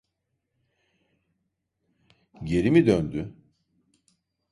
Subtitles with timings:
[2.43, 3.33] Geri mi döndü?